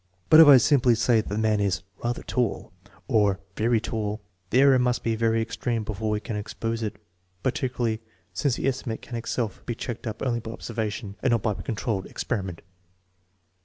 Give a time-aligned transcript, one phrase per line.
[0.31, 2.87] But if I say simply that the mau is" rather tail/' SOURCES OF ERROR IN
[2.87, 6.81] JUDGING 31 or" very tall," the error must be very extreme before we can expose
[6.81, 6.95] it,
[7.43, 8.01] particularly
[8.33, 12.07] since the estimate can itself be checked up only by observation and not by controlled
[12.07, 12.61] ex periment.